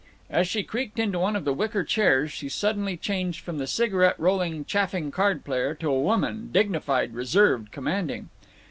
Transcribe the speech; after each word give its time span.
As 0.31 0.47
she 0.47 0.63
creaked 0.63 0.97
into 0.97 1.19
one 1.19 1.35
of 1.35 1.45
the 1.45 1.53
wicker 1.53 1.83
chairs 1.83 2.31
she 2.31 2.49
suddenly 2.49 2.97
changed 2.97 3.41
from 3.41 3.59
the 3.59 3.67
cigarette 3.67 4.19
rolling 4.19 4.65
chaffing 4.65 5.11
card 5.11 5.45
player 5.45 5.75
to 5.75 5.91
a 5.91 5.99
woman 6.01 6.49
dignified, 6.51 7.13
reserved, 7.13 7.71
commanding. 7.71 8.29